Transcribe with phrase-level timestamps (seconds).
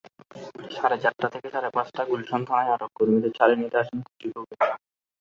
[0.71, 4.59] সাড়ে চারটা থেকে সাড়ে পাঁচটাগুলশান থানায় আটক কর্মীদের ছাড়িয়ে নিতে আসেন খুশী কবির।